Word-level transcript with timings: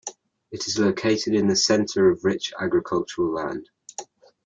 It 0.49 0.65
is 0.67 0.79
located 0.79 1.35
in 1.35 1.47
the 1.47 1.55
center 1.55 2.09
of 2.09 2.25
rich 2.25 2.53
agricultural 2.59 3.31
land. 3.31 3.69